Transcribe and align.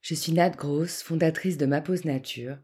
Je 0.00 0.14
suis 0.14 0.32
Nat 0.32 0.50
Gross, 0.50 1.02
fondatrice 1.02 1.56
de 1.56 1.64
Ma 1.64 1.80
Pause 1.80 2.04
Nature. 2.04 2.58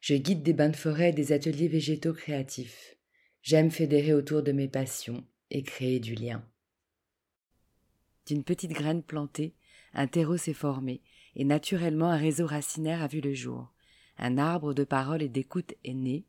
Je 0.00 0.14
guide 0.14 0.42
des 0.42 0.54
bains 0.54 0.70
de 0.70 0.76
forêt 0.76 1.10
et 1.10 1.12
des 1.12 1.32
ateliers 1.32 1.68
végétaux 1.68 2.14
créatifs. 2.14 2.96
J'aime 3.42 3.70
fédérer 3.70 4.14
autour 4.14 4.42
de 4.42 4.50
mes 4.52 4.66
passions 4.66 5.22
et 5.50 5.62
créer 5.62 6.00
du 6.00 6.14
lien. 6.14 6.42
D'une 8.26 8.44
petite 8.44 8.72
graine 8.72 9.02
plantée, 9.02 9.54
un 9.92 10.06
terreau 10.06 10.36
s'est 10.36 10.54
formé, 10.54 11.02
et 11.34 11.44
naturellement 11.44 12.10
un 12.10 12.16
réseau 12.16 12.46
racinaire 12.46 13.02
a 13.02 13.08
vu 13.08 13.20
le 13.20 13.34
jour. 13.34 13.72
Un 14.18 14.38
arbre 14.38 14.74
de 14.74 14.84
parole 14.84 15.22
et 15.22 15.28
d'écoute 15.28 15.74
est 15.84 15.94
né, 15.94 16.24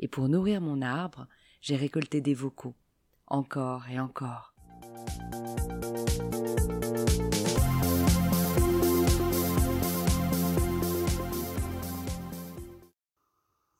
et 0.00 0.08
pour 0.08 0.28
nourrir 0.28 0.60
mon 0.60 0.82
arbre, 0.82 1.28
j'ai 1.60 1.76
récolté 1.76 2.20
des 2.20 2.34
vocaux, 2.34 2.74
encore 3.26 3.84
et 3.90 3.98
encore. 3.98 4.54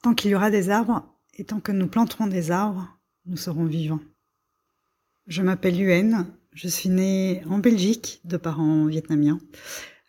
Tant 0.02 0.14
qu'il 0.14 0.30
y 0.30 0.34
aura 0.34 0.50
des 0.50 0.70
arbres, 0.70 1.04
et 1.34 1.44
tant 1.44 1.60
que 1.60 1.72
nous 1.72 1.88
planterons 1.88 2.26
des 2.26 2.50
arbres, 2.50 2.88
nous 3.26 3.36
serons 3.36 3.66
vivants. 3.66 4.00
Je 5.26 5.42
m'appelle 5.42 5.76
Yuen, 5.76 6.26
je 6.54 6.68
suis 6.68 6.88
née 6.88 7.42
en 7.50 7.58
Belgique 7.58 8.20
de 8.24 8.36
parents 8.36 8.86
vietnamiens. 8.86 9.38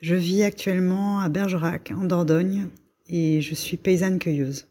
Je 0.01 0.15
vis 0.15 0.43
actuellement 0.43 1.19
à 1.19 1.27
Bergerac, 1.27 1.91
en 1.91 2.05
Dordogne, 2.05 2.69
et 3.07 3.41
je 3.41 3.53
suis 3.53 3.75
paysanne-cueilleuse. 3.75 4.68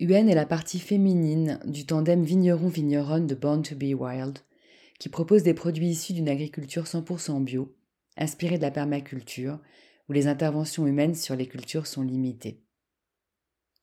Yuen 0.00 0.28
est 0.28 0.34
la 0.34 0.44
partie 0.44 0.80
féminine 0.80 1.60
du 1.64 1.86
tandem 1.86 2.24
vigneron-vigneronne 2.24 3.28
de 3.28 3.36
Born 3.36 3.62
to 3.62 3.76
Be 3.76 3.94
Wild, 3.94 4.40
qui 4.98 5.08
propose 5.08 5.44
des 5.44 5.54
produits 5.54 5.90
issus 5.90 6.14
d'une 6.14 6.28
agriculture 6.28 6.84
100% 6.84 7.44
bio, 7.44 7.72
inspirée 8.16 8.56
de 8.56 8.62
la 8.62 8.72
permaculture, 8.72 9.60
où 10.08 10.12
les 10.12 10.26
interventions 10.26 10.88
humaines 10.88 11.14
sur 11.14 11.36
les 11.36 11.46
cultures 11.46 11.86
sont 11.86 12.02
limitées. 12.02 12.60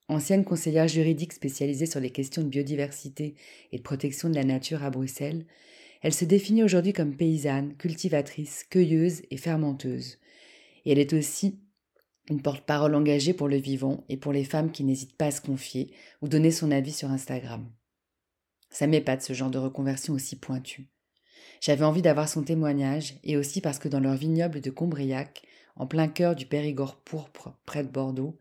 Ancienne 0.08 0.44
conseillère 0.44 0.86
juridique 0.86 1.32
spécialisée 1.32 1.86
sur 1.86 2.00
les 2.00 2.10
questions 2.10 2.42
de 2.42 2.48
biodiversité 2.48 3.34
et 3.72 3.78
de 3.78 3.82
protection 3.82 4.28
de 4.28 4.34
la 4.34 4.44
nature 4.44 4.84
à 4.84 4.90
Bruxelles, 4.90 5.46
elle 6.02 6.12
se 6.12 6.26
définit 6.26 6.62
aujourd'hui 6.62 6.92
comme 6.92 7.16
paysanne, 7.16 7.74
cultivatrice, 7.76 8.64
cueilleuse 8.68 9.22
et 9.30 9.38
fermenteuse. 9.38 10.18
Et 10.84 10.92
elle 10.92 10.98
est 10.98 11.14
aussi 11.14 11.58
une 12.28 12.42
porte-parole 12.42 12.94
engagée 12.94 13.34
pour 13.34 13.48
le 13.48 13.56
vivant 13.56 14.04
et 14.08 14.16
pour 14.16 14.32
les 14.32 14.44
femmes 14.44 14.70
qui 14.70 14.84
n'hésitent 14.84 15.16
pas 15.16 15.26
à 15.26 15.30
se 15.30 15.40
confier 15.40 15.92
ou 16.20 16.28
donner 16.28 16.50
son 16.50 16.70
avis 16.70 16.92
sur 16.92 17.10
Instagram. 17.10 17.70
Ça 18.70 18.86
m'épate 18.86 19.22
ce 19.22 19.32
genre 19.32 19.50
de 19.50 19.58
reconversion 19.58 20.14
aussi 20.14 20.36
pointue. 20.36 20.88
J'avais 21.60 21.84
envie 21.84 22.02
d'avoir 22.02 22.28
son 22.28 22.42
témoignage 22.42 23.18
et 23.22 23.36
aussi 23.36 23.60
parce 23.60 23.78
que 23.78 23.88
dans 23.88 24.00
leur 24.00 24.14
vignoble 24.14 24.60
de 24.60 24.70
Combriac, 24.70 25.42
en 25.76 25.86
plein 25.86 26.08
cœur 26.08 26.34
du 26.34 26.46
Périgord 26.46 26.96
pourpre 26.96 27.58
près 27.66 27.84
de 27.84 27.88
Bordeaux, 27.88 28.38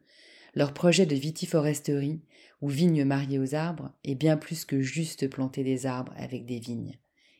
leur 0.53 0.73
projet 0.73 1.05
de 1.05 1.15
vitiforesterie 1.15 2.21
ou 2.61 2.69
vigne 2.69 3.05
mariée 3.05 3.39
aux 3.39 3.55
arbres 3.55 3.91
est 4.03 4.15
bien 4.15 4.37
plus 4.37 4.65
que 4.65 4.81
juste 4.81 5.29
planter 5.29 5.63
des 5.63 5.85
arbres 5.85 6.13
avec 6.17 6.45
des 6.45 6.59
vignes. 6.59 6.97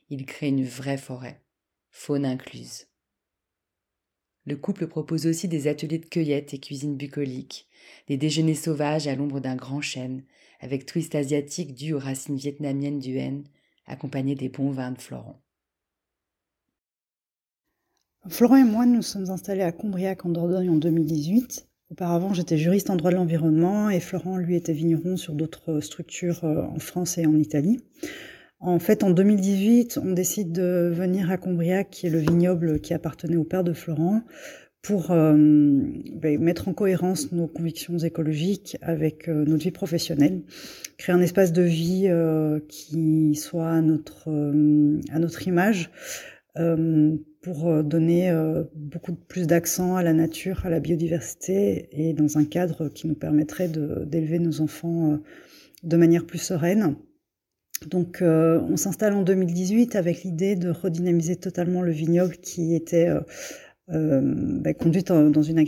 Il 0.10 0.26
crée 0.26 0.48
une 0.48 0.66
vraie 0.66 0.98
forêt, 0.98 1.42
faune 1.90 2.26
incluse. 2.26 2.88
Le 4.46 4.56
couple 4.56 4.88
propose 4.88 5.28
aussi 5.28 5.48
des 5.48 5.68
ateliers 5.68 6.00
de 6.00 6.06
cueillette 6.06 6.54
et 6.54 6.60
cuisine 6.60 6.98
bucolique, 6.98 7.68
des 8.08 8.18
déjeuners 8.18 8.56
sauvages 8.56 9.08
à 9.08 9.16
l'ombre 9.16 9.40
d'un 9.40 9.56
grand 9.56 9.82
chêne, 9.82 10.24
avec 10.60 10.86
twist 10.86 11.16
asiatique 11.16 11.74
dû 11.74 11.94
aux 11.94 12.00
racines 12.00 12.36
vietnamiennes 12.36 13.00
du 13.00 13.18
N, 13.18 13.44
accompagnés 13.86 14.36
des 14.36 14.50
bons 14.50 14.72
vins 14.72 14.92
de 14.92 15.02
Florent. 15.02 15.42
Florent 18.30 18.58
et 18.58 18.64
moi 18.64 18.86
nous 18.86 19.02
sommes 19.02 19.30
installés 19.30 19.64
à 19.64 19.72
Combriac 19.72 20.26
en 20.26 20.30
Dordogne 20.30 20.70
en 20.70 20.76
2018 20.76 21.68
Auparavant, 21.92 22.34
j'étais 22.34 22.58
juriste 22.58 22.90
en 22.90 22.96
droit 22.96 23.12
de 23.12 23.18
l'environnement 23.18 23.90
et 23.90 24.00
Florent, 24.00 24.38
lui, 24.38 24.56
était 24.56 24.72
vigneron 24.72 25.18
sur 25.18 25.34
d'autres 25.34 25.82
structures 25.82 26.46
euh, 26.46 26.64
en 26.64 26.80
France 26.80 27.18
et 27.18 27.26
en 27.26 27.36
Italie. 27.36 27.82
En 28.62 28.80
fait, 28.80 29.04
en 29.04 29.10
2018, 29.10 30.00
on 30.04 30.12
décide 30.12 30.52
de 30.52 30.92
venir 30.94 31.32
à 31.32 31.38
Combriac, 31.38 31.90
qui 31.90 32.08
est 32.08 32.10
le 32.10 32.20
vignoble 32.20 32.80
qui 32.80 32.94
appartenait 32.94 33.36
au 33.36 33.44
père 33.44 33.64
de 33.64 33.74
Florent, 33.74 34.22
pour 34.82 35.12
euh, 35.12 35.36
ben, 35.36 36.40
mettre 36.40 36.68
en 36.68 36.74
cohérence 36.74 37.32
nos 37.32 37.48
convictions 37.48 37.98
écologiques 37.98 38.78
avec 38.82 39.28
euh, 39.30 39.46
notre 39.46 39.64
vie 39.64 39.72
professionnelle, 39.72 40.42
créer 40.98 41.16
un 41.16 41.22
espace 41.22 41.52
de 41.52 41.62
vie 41.62 42.10
qui 42.68 43.36
soit 43.36 43.70
à 43.70 43.82
notre, 43.82 44.30
à 45.12 45.20
notre 45.20 45.48
image, 45.48 45.92
euh, 46.58 47.16
pour 47.42 47.70
euh, 47.70 47.82
donner 47.82 48.30
euh, 48.30 48.64
beaucoup 48.76 49.16
plus 49.16 49.48
d'accent 49.48 49.96
à 49.96 50.04
la 50.04 50.12
nature, 50.12 50.66
à 50.66 50.70
la 50.70 50.82
biodiversité 50.82 51.88
et 51.92 52.14
dans 52.14 52.38
un 52.38 52.44
cadre 52.44 52.90
qui 52.90 53.08
nous 53.08 53.16
permettrait 53.16 53.70
d'élever 53.70 54.38
nos 54.38 54.60
enfants 54.60 55.18
de 55.84 55.98
manière 55.98 56.26
plus 56.26 56.40
sereine. 56.40 56.98
Donc 57.90 58.22
on 58.22 58.78
s'installe 58.78 59.14
en 59.14 59.24
2018 59.24 59.96
avec 59.96 60.24
l'idée 60.24 60.56
de 60.56 60.70
redynamiser 60.70 61.36
totalement 61.36 61.82
le 61.82 61.92
vignoble 61.92 62.38
qui 62.38 62.76
était 62.76 63.10
euh, 63.94 64.22
bah, 64.24 64.74
conduite 64.74 65.10
dans 65.10 65.44
une 65.44 65.60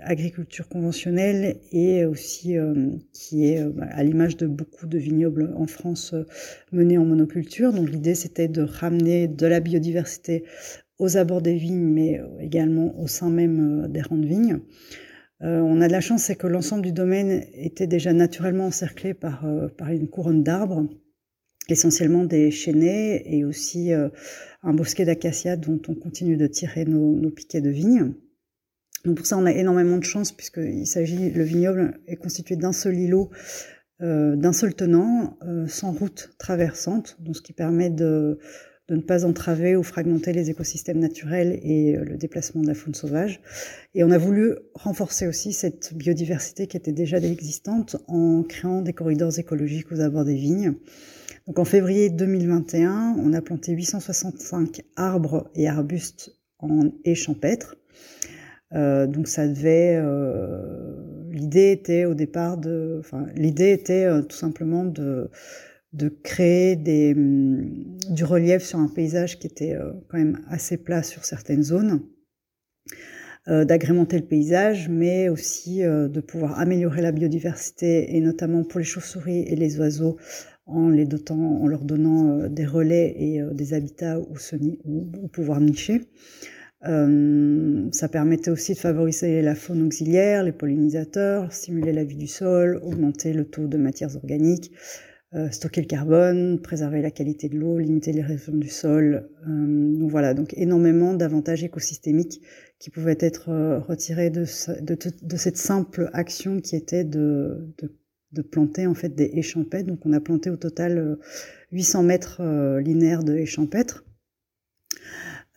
agriculture 0.00 0.68
conventionnelle 0.68 1.60
et 1.72 2.04
aussi 2.04 2.58
euh, 2.58 2.90
qui 3.12 3.46
est 3.46 3.62
euh, 3.62 3.70
bah, 3.70 3.86
à 3.90 4.02
l'image 4.02 4.36
de 4.36 4.46
beaucoup 4.46 4.86
de 4.86 4.98
vignobles 4.98 5.54
en 5.56 5.66
France 5.66 6.14
menés 6.72 6.98
en 6.98 7.06
monoculture. 7.06 7.72
Donc 7.72 7.88
l'idée 7.88 8.14
c'était 8.14 8.48
de 8.48 8.60
ramener 8.62 9.28
de 9.28 9.46
la 9.46 9.60
biodiversité 9.60 10.44
aux 10.98 11.16
abords 11.16 11.40
des 11.40 11.54
vignes, 11.54 11.86
mais 11.86 12.20
également 12.40 13.00
au 13.00 13.06
sein 13.06 13.30
même 13.30 13.88
des 13.88 14.02
rangs 14.02 14.18
de 14.18 14.26
vignes. 14.26 14.58
on 15.40 15.80
a 15.80 15.86
de 15.86 15.92
la 15.92 16.02
chance, 16.02 16.24
c'est 16.24 16.36
que 16.36 16.46
l'ensemble 16.46 16.82
du 16.82 16.92
domaine 16.92 17.44
était 17.54 17.86
déjà 17.86 18.12
naturellement 18.12 18.66
encerclé 18.66 19.14
par 19.14 19.46
une 19.90 20.08
couronne 20.08 20.42
d'arbres 20.42 20.86
essentiellement 21.70 22.24
des 22.24 22.50
chênaies 22.50 23.22
et 23.26 23.44
aussi 23.44 23.92
euh, 23.92 24.08
un 24.62 24.72
bosquet 24.72 25.04
d'acacia 25.04 25.56
dont 25.56 25.80
on 25.88 25.94
continue 25.94 26.36
de 26.36 26.46
tirer 26.46 26.84
nos, 26.84 27.30
piquets 27.30 27.60
de 27.60 27.70
vigne. 27.70 28.14
Donc 29.04 29.16
pour 29.16 29.26
ça, 29.26 29.38
on 29.38 29.46
a 29.46 29.52
énormément 29.52 29.96
de 29.96 30.04
chance 30.04 30.32
puisqu'il 30.32 30.86
s'agit, 30.86 31.30
le 31.30 31.42
vignoble 31.42 32.00
est 32.06 32.16
constitué 32.16 32.56
d'un 32.56 32.72
seul 32.72 32.98
îlot, 32.98 33.30
euh, 34.02 34.36
d'un 34.36 34.52
seul 34.52 34.74
tenant, 34.74 35.38
euh, 35.46 35.66
sans 35.66 35.92
route 35.92 36.34
traversante, 36.38 37.16
donc 37.20 37.36
ce 37.36 37.42
qui 37.42 37.52
permet 37.52 37.90
de, 37.90 38.38
de 38.90 38.96
ne 38.96 39.00
pas 39.00 39.24
entraver 39.24 39.76
ou 39.76 39.84
fragmenter 39.84 40.32
les 40.32 40.50
écosystèmes 40.50 40.98
naturels 40.98 41.60
et 41.62 41.96
le 41.96 42.16
déplacement 42.16 42.60
de 42.60 42.66
la 42.66 42.74
faune 42.74 42.94
sauvage. 42.94 43.40
Et 43.94 44.02
on 44.02 44.10
a 44.10 44.18
voulu 44.18 44.56
renforcer 44.74 45.28
aussi 45.28 45.52
cette 45.52 45.94
biodiversité 45.94 46.66
qui 46.66 46.76
était 46.76 46.92
déjà 46.92 47.18
existante 47.18 47.96
en 48.08 48.42
créant 48.42 48.82
des 48.82 48.92
corridors 48.92 49.38
écologiques 49.38 49.92
aux 49.92 50.00
abords 50.00 50.24
des 50.24 50.34
vignes. 50.34 50.74
Donc 51.50 51.58
en 51.58 51.64
février 51.64 52.10
2021, 52.10 53.16
on 53.18 53.32
a 53.32 53.42
planté 53.42 53.72
865 53.72 54.82
arbres 54.94 55.50
et 55.56 55.68
arbustes 55.68 56.30
en 56.60 56.92
haies 57.04 57.16
champêtres. 57.16 57.76
Euh, 58.72 59.08
donc 59.08 59.26
ça 59.26 59.48
devait, 59.48 59.96
euh, 60.00 61.26
l'idée 61.28 61.72
était 61.72 62.04
au 62.04 62.14
départ 62.14 62.56
de, 62.56 63.02
l'idée 63.34 63.72
était 63.72 64.04
euh, 64.04 64.22
tout 64.22 64.36
simplement 64.36 64.84
de 64.84 65.28
créer 66.22 66.76
hum, 67.16 67.98
du 68.08 68.22
relief 68.22 68.62
sur 68.62 68.78
un 68.78 68.86
paysage 68.86 69.40
qui 69.40 69.48
était 69.48 69.74
euh, 69.74 69.90
quand 70.08 70.18
même 70.18 70.38
assez 70.50 70.76
plat 70.76 71.02
sur 71.02 71.24
certaines 71.24 71.64
zones, 71.64 72.00
d'agrémenter 73.48 74.20
le 74.20 74.26
paysage, 74.26 74.88
mais 74.88 75.28
aussi 75.28 75.80
de 75.80 76.20
pouvoir 76.20 76.60
améliorer 76.60 77.02
la 77.02 77.10
biodiversité 77.10 78.14
et 78.14 78.20
notamment 78.20 78.62
pour 78.62 78.78
les 78.78 78.84
chauves-souris 78.84 79.40
et 79.48 79.56
les 79.56 79.80
oiseaux 79.80 80.18
en 80.70 80.88
les 80.88 81.04
dotant, 81.04 81.38
en 81.38 81.66
leur 81.66 81.84
donnant 81.84 82.40
euh, 82.40 82.48
des 82.48 82.66
relais 82.66 83.14
et 83.18 83.40
euh, 83.40 83.52
des 83.52 83.74
habitats 83.74 84.18
où, 84.18 84.36
se, 84.36 84.56
pouvoir 85.32 85.60
nicher. 85.60 86.02
Euh, 86.86 87.88
ça 87.92 88.08
permettait 88.08 88.50
aussi 88.50 88.72
de 88.72 88.78
favoriser 88.78 89.42
la 89.42 89.54
faune 89.54 89.82
auxiliaire, 89.86 90.42
les 90.42 90.52
pollinisateurs, 90.52 91.52
stimuler 91.52 91.92
la 91.92 92.04
vie 92.04 92.16
du 92.16 92.26
sol, 92.26 92.80
augmenter 92.82 93.34
le 93.34 93.44
taux 93.44 93.66
de 93.66 93.76
matières 93.76 94.16
organiques, 94.16 94.72
stocker 95.52 95.82
le 95.82 95.86
carbone, 95.86 96.58
préserver 96.60 97.02
la 97.02 97.12
qualité 97.12 97.48
de 97.48 97.56
l'eau, 97.56 97.78
limiter 97.78 98.12
l'érosion 98.12 98.56
du 98.56 98.68
sol. 98.68 99.28
donc 99.46 100.10
voilà, 100.10 100.34
donc 100.34 100.54
énormément 100.56 101.14
d'avantages 101.14 101.62
écosystémiques 101.62 102.40
qui 102.80 102.90
pouvaient 102.90 103.18
être 103.20 103.78
retirés 103.86 104.30
de, 104.30 104.44
de, 104.80 104.96
de, 105.22 105.36
cette 105.36 105.56
simple 105.56 106.10
action 106.14 106.60
qui 106.60 106.74
était 106.74 107.04
de, 107.04 107.68
de, 107.78 107.94
de 108.32 108.42
planter 108.42 108.86
en 108.86 108.94
fait 108.94 109.14
des 109.14 109.32
haies. 109.34 109.82
Donc 109.82 110.06
on 110.06 110.12
a 110.12 110.20
planté 110.20 110.50
au 110.50 110.56
total 110.56 111.18
800 111.72 112.02
mètres 112.02 112.42
linéaires 112.80 113.24
de 113.24 113.36
haies 113.36 113.46
champêtres. 113.46 114.04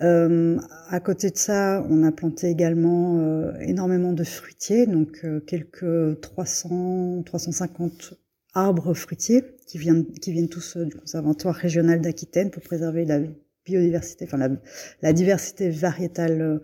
Euh, 0.01 0.57
à 0.89 0.99
côté 0.99 1.29
de 1.29 1.37
ça, 1.37 1.85
on 1.89 2.03
a 2.03 2.11
planté 2.11 2.49
également 2.49 3.19
euh, 3.19 3.53
énormément 3.59 4.11
de 4.11 4.23
fruitiers, 4.23 4.87
donc 4.87 5.19
euh, 5.23 5.39
quelques 5.39 6.19
300, 6.19 7.23
350 7.23 8.15
arbres 8.53 8.93
fruitiers 8.93 9.43
qui 9.67 9.77
viennent, 9.77 10.05
tous 10.49 10.77
du 10.77 10.95
Conservatoire 10.95 11.55
régional 11.55 12.01
d'Aquitaine 12.01 12.51
pour 12.51 12.63
préserver 12.63 13.05
la 13.05 13.19
biodiversité, 13.65 14.25
enfin 14.25 14.37
la 15.01 15.13
diversité 15.13 15.69
variétale 15.69 16.59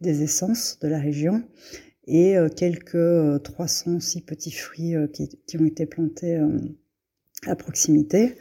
des 0.00 0.22
essences 0.22 0.78
de 0.80 0.88
la 0.88 0.98
région, 0.98 1.42
et 2.06 2.36
quelques 2.56 3.42
306 3.42 4.22
petits 4.22 4.52
fruits 4.52 4.94
qui, 5.12 5.28
qui, 5.46 5.58
ont 5.58 5.64
été 5.64 5.86
plantés 5.86 6.38
à 7.46 7.56
proximité. 7.56 8.36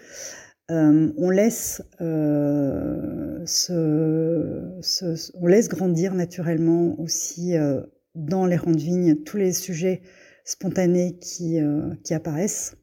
Euh, 0.72 1.12
on 1.18 1.30
laisse 1.30 1.82
euh, 2.00 3.46
on 3.70 5.48
laisse 5.48 5.68
grandir 5.68 6.16
naturellement 6.16 6.98
aussi 7.02 7.58
euh, 7.58 7.82
dans 8.16 8.46
les 8.46 8.56
rangs 8.56 8.72
de 8.72 8.78
vignes 8.78 9.16
tous 9.24 9.36
les 9.36 9.52
sujets 9.52 10.02
spontanés 10.46 11.18
qui, 11.20 11.60
qui 12.04 12.14
apparaissent. 12.14 12.76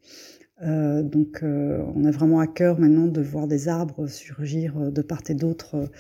donc, 0.62 1.42
on 1.42 2.04
a 2.04 2.10
vraiment 2.10 2.40
à 2.40 2.46
cœur 2.46 2.80
maintenant 2.80 3.06
de 3.06 3.20
voir 3.20 3.46
des 3.46 3.68
arbres 3.68 4.06
surgir 4.06 4.90
de 4.90 5.02
part 5.02 5.20
et 5.28 5.34
d'autre 5.34 5.90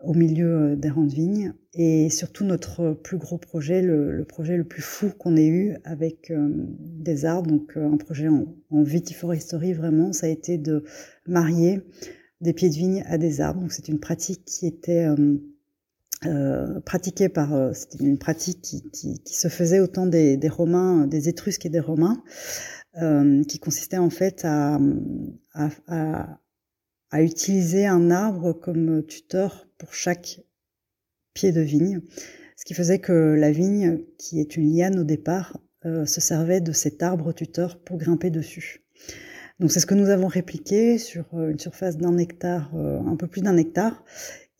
au 0.00 0.14
milieu 0.14 0.72
euh, 0.72 0.76
des 0.76 0.90
rangs 0.90 1.04
de 1.04 1.14
vignes. 1.14 1.54
Et 1.78 2.08
surtout 2.08 2.44
notre 2.44 2.94
plus 2.94 3.18
gros 3.18 3.36
projet, 3.36 3.82
le, 3.82 4.24
projet 4.24 4.56
le 4.56 4.64
plus 4.64 4.80
fou 4.80 5.10
qu'on 5.10 5.36
ait 5.36 5.46
eu 5.46 5.76
avec 5.84 6.30
euh, 6.30 6.48
des 6.78 7.26
arbres, 7.26 7.50
donc 7.50 7.76
euh, 7.76 7.86
un 7.86 7.98
projet 7.98 8.28
en, 8.28 8.46
en, 8.70 8.82
vitiforesterie 8.82 9.74
vraiment, 9.74 10.14
ça 10.14 10.26
a 10.26 10.30
été 10.30 10.56
de 10.56 10.84
marier 11.26 11.82
des 12.40 12.54
pieds 12.54 12.70
de 12.70 12.74
vigne 12.74 13.04
à 13.06 13.18
des 13.18 13.42
arbres. 13.42 13.60
Donc 13.60 13.72
c'est 13.72 13.88
une 13.88 14.00
pratique 14.00 14.42
qui 14.46 14.66
était 14.66 15.06
euh, 16.24 16.80
pratiquée 16.80 17.28
par, 17.28 17.74
c'était 17.74 18.02
une 18.02 18.18
pratique 18.18 18.62
qui, 18.62 18.82
qui, 18.90 19.18
qui, 19.22 19.34
se 19.36 19.48
faisait 19.48 19.80
au 19.80 19.86
temps 19.86 20.06
des, 20.06 20.38
des 20.38 20.48
Romains, 20.48 21.06
des 21.06 21.28
Étrusques 21.28 21.66
et 21.66 21.70
des 21.70 21.80
Romains, 21.80 22.22
qui 23.46 23.58
consistait 23.58 23.98
en 23.98 24.08
fait 24.08 24.46
à, 24.46 24.80
à, 25.52 25.68
à 25.88 26.40
utiliser 27.22 27.86
un 27.86 28.10
arbre 28.10 28.52
comme 28.52 29.04
tuteur 29.06 29.66
pour 29.78 29.94
chaque 29.94 30.40
pied 31.34 31.52
de 31.52 31.60
vigne, 31.60 32.00
ce 32.56 32.64
qui 32.64 32.74
faisait 32.74 32.98
que 32.98 33.12
la 33.12 33.52
vigne, 33.52 34.00
qui 34.18 34.40
est 34.40 34.56
une 34.56 34.74
liane 34.74 34.98
au 34.98 35.04
départ, 35.04 35.58
euh, 35.84 36.06
se 36.06 36.20
servait 36.20 36.60
de 36.60 36.72
cet 36.72 37.02
arbre 37.02 37.32
tuteur 37.32 37.78
pour 37.78 37.98
grimper 37.98 38.30
dessus. 38.30 38.82
Donc 39.60 39.70
c'est 39.70 39.80
ce 39.80 39.86
que 39.86 39.94
nous 39.94 40.08
avons 40.08 40.26
répliqué 40.26 40.98
sur 40.98 41.26
euh, 41.34 41.50
une 41.50 41.58
surface 41.58 41.98
d'un 41.98 42.16
hectare, 42.18 42.74
euh, 42.74 42.98
un 43.00 43.16
peu 43.16 43.26
plus 43.26 43.42
d'un 43.42 43.56
hectare, 43.56 44.02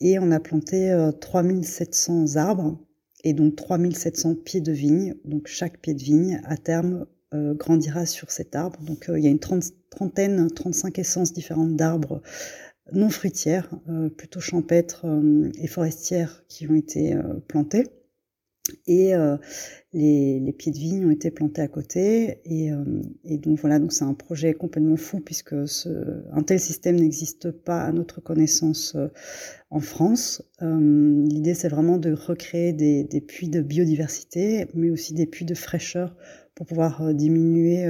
et 0.00 0.18
on 0.18 0.30
a 0.30 0.40
planté 0.40 0.94
3700 1.20 2.36
arbres 2.36 2.78
et 3.24 3.32
donc 3.32 3.56
3700 3.56 4.34
pieds 4.34 4.60
de 4.60 4.72
vigne. 4.72 5.14
Donc 5.24 5.46
chaque 5.46 5.80
pied 5.80 5.94
de 5.94 6.02
vigne, 6.02 6.42
à 6.44 6.58
terme, 6.58 7.06
grandira 7.54 8.06
sur 8.06 8.30
cet 8.30 8.56
arbre. 8.56 8.80
Donc 8.82 9.10
il 9.14 9.22
y 9.22 9.26
a 9.26 9.30
une 9.30 9.40
trentaine, 9.90 10.50
35 10.50 10.98
essences 10.98 11.32
différentes 11.32 11.76
d'arbres 11.76 12.22
non 12.92 13.10
fruitières, 13.10 13.68
euh, 13.88 14.08
plutôt 14.08 14.40
champêtres 14.40 15.06
euh, 15.06 15.50
et 15.60 15.66
forestières 15.66 16.44
qui 16.48 16.68
ont 16.68 16.74
été 16.74 17.14
euh, 17.14 17.22
plantées. 17.48 17.86
Et 18.88 19.12
les, 19.92 20.52
pieds 20.58 20.72
de 20.72 20.78
vigne 20.78 21.06
ont 21.06 21.12
été 21.12 21.30
plantés 21.30 21.62
à 21.62 21.68
côté. 21.68 22.40
Et, 22.44 22.72
donc 23.38 23.60
voilà, 23.60 23.78
donc 23.78 23.92
c'est 23.92 24.02
un 24.02 24.12
projet 24.12 24.54
complètement 24.54 24.96
fou 24.96 25.20
puisque 25.20 25.52
un 25.52 26.42
tel 26.44 26.58
système 26.58 26.96
n'existe 26.96 27.52
pas 27.52 27.82
à 27.82 27.92
notre 27.92 28.20
connaissance 28.20 28.96
en 29.70 29.78
France. 29.78 30.42
L'idée, 30.60 31.54
c'est 31.54 31.68
vraiment 31.68 31.96
de 31.96 32.10
recréer 32.10 32.72
des, 32.72 33.20
puits 33.20 33.50
de 33.50 33.60
biodiversité, 33.60 34.66
mais 34.74 34.90
aussi 34.90 35.14
des 35.14 35.26
puits 35.26 35.44
de 35.44 35.54
fraîcheur 35.54 36.16
pour 36.56 36.66
pouvoir 36.66 37.14
diminuer 37.14 37.86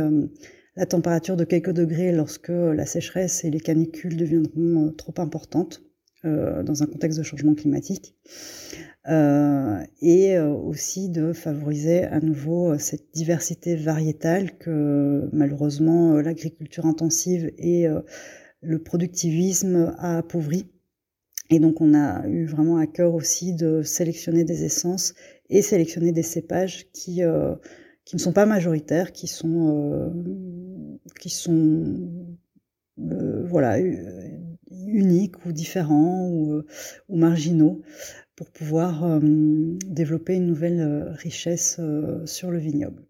la 0.77 0.87
température 0.87 1.37
de 1.37 1.45
quelques 1.45 1.73
degrés 1.73 2.13
lorsque 2.13 2.51
la 2.51 2.87
sécheresse 2.87 3.45
et 3.45 3.51
les 3.51 3.61
canicules 3.61 4.17
deviendront 4.17 4.87
euh, 4.87 4.91
trop 4.91 5.15
importantes 5.19 5.83
euh, 6.25 6.63
dans 6.63 6.83
un 6.83 6.87
contexte 6.87 7.19
de 7.19 7.25
changement 7.25 7.55
climatique. 7.55 8.15
Euh, 9.09 9.79
et 10.03 10.37
aussi 10.41 11.09
de 11.09 11.33
favoriser 11.33 12.03
à 12.05 12.19
nouveau 12.19 12.77
cette 12.77 13.15
diversité 13.15 13.77
variétale 13.77 14.59
que 14.59 15.31
malheureusement 15.33 16.15
l'agriculture 16.15 16.87
intensive 16.87 17.53
et 17.57 17.87
le 18.63 18.83
productivisme 18.83 19.95
a 19.99 20.19
appauvri. 20.19 20.73
Et 21.51 21.61
donc 21.61 21.81
on 21.81 21.95
a 21.95 22.27
eu 22.27 22.47
vraiment 22.47 22.79
à 22.79 22.89
cœur 22.89 23.15
aussi 23.15 23.55
de 23.55 23.83
sélectionner 23.83 24.43
des 24.43 24.65
essences 24.65 25.15
et 25.51 25.63
sélectionner 25.63 26.11
des 26.11 26.25
cépages 26.25 26.91
qui 26.91 27.23
qui 28.07 28.15
ne 28.15 28.21
sont 28.21 28.33
pas 28.33 28.47
majoritaires, 28.47 29.13
qui 29.13 29.27
sont, 29.27 29.91
euh, 29.93 30.99
qui 31.21 31.29
sont 31.29 32.37
euh, 33.01 33.45
voilà, 33.47 33.79
uniques 34.71 35.45
ou 35.45 35.53
différents 35.53 36.29
ou, 36.29 36.53
euh, 36.53 36.67
marginaux 37.11 37.83
pour 38.37 38.51
pouvoir 38.51 39.19
développer 39.23 40.35
une 40.35 40.47
nouvelle 40.47 41.15
richesse 41.19 41.81
sur 42.27 42.51
le 42.51 42.59
vignoble. 42.59 43.07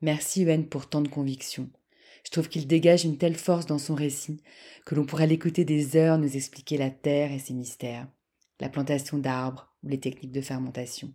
Merci 0.00 0.42
Huen 0.42 0.64
pour 0.64 0.88
tant 0.88 1.00
de 1.00 1.06
conviction. 1.06 1.70
Je 2.24 2.32
trouve 2.32 2.48
qu'il 2.48 2.66
dégage 2.66 3.04
une 3.04 3.18
telle 3.18 3.36
force 3.36 3.66
dans 3.66 3.78
son 3.78 3.94
récit 3.94 4.42
que 4.84 4.96
l'on 4.96 5.06
pourrait 5.06 5.28
l'écouter 5.28 5.64
des 5.64 5.96
heures 5.96 6.18
nous 6.18 6.36
expliquer 6.36 6.76
la 6.76 6.90
terre 6.90 7.30
et 7.30 7.38
ses 7.38 7.54
mystères, 7.54 8.08
la 8.58 8.68
plantation 8.68 9.16
d'arbres 9.16 9.72
ou 9.84 9.88
les 9.88 10.00
techniques 10.00 10.32
de 10.32 10.40
fermentation. 10.40 11.14